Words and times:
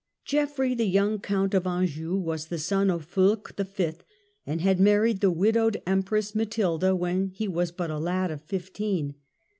Geoffrey, 0.25 0.73
the 0.73 0.85
young 0.87 1.19
Count 1.19 1.53
of 1.53 1.67
Anjou, 1.67 2.15
was 2.17 2.47
the 2.47 2.57
son 2.57 2.89
of 2.89 3.05
Fulk 3.05 3.53
v., 3.55 3.91
and 4.47 4.59
had 4.59 4.79
married 4.79 5.21
the 5.21 5.29
widowed 5.29 5.79
Empress 5.85 6.33
Matilda 6.33 6.95
when 6.95 7.27
he 7.35 7.47
was 7.47 7.71
but 7.71 7.91
a 7.91 7.99
lad 7.99 8.31
of 8.31 8.41
fifteen. 8.41 9.13